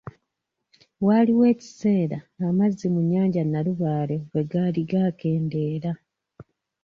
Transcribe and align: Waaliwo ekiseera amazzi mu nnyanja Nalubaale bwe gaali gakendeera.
Waaliwo 1.05 1.43
ekiseera 1.53 2.17
amazzi 2.47 2.85
mu 2.93 2.99
nnyanja 3.03 3.41
Nalubaale 3.45 4.15
bwe 4.29 4.41
gaali 4.51 4.81
gakendeera. 4.91 5.91